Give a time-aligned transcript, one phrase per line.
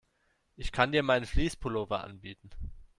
[0.57, 2.49] Ich kann dir meinen Fleece-Pullover anbieten.